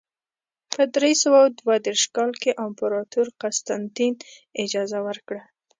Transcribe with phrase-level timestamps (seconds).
[0.73, 4.13] په درې سوه دوه دېرش کال کې امپراتور قسطنطین
[4.63, 5.43] اجازه ورکړه.